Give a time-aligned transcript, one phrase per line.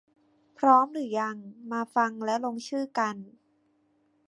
[0.57, 1.35] พร้อมหรือยัง!
[1.71, 3.15] มาฟังและลงชื่อกัน